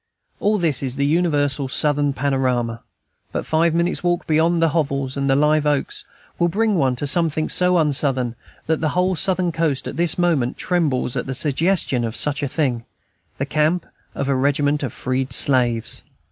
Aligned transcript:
All 0.39 0.57
this 0.57 0.81
is 0.81 0.95
the 0.95 1.05
universal 1.05 1.67
Southern 1.67 2.11
panorama; 2.11 2.81
but 3.31 3.45
five 3.45 3.75
minutes' 3.75 4.03
walk 4.03 4.25
beyond 4.25 4.59
the 4.59 4.69
hovels 4.69 5.15
and 5.15 5.29
the 5.29 5.35
live 5.35 5.67
oaks 5.67 6.05
will 6.39 6.47
bring 6.47 6.73
one 6.73 6.95
to 6.95 7.05
something 7.05 7.47
so 7.49 7.77
un 7.77 7.93
Southern 7.93 8.33
that 8.65 8.81
the 8.81 8.89
whole 8.97 9.15
Southern 9.15 9.51
coast 9.51 9.87
at 9.87 9.97
this 9.97 10.17
moment 10.17 10.57
trembles 10.57 11.15
at 11.15 11.27
the 11.27 11.35
suggestion 11.35 12.03
of 12.03 12.15
such 12.15 12.41
a 12.41 12.47
thing, 12.47 12.83
the 13.37 13.45
camp 13.45 13.85
of 14.15 14.27
a 14.27 14.33
regiment 14.33 14.81
of 14.81 14.91
freed 14.91 15.31
slaves. 15.33 16.01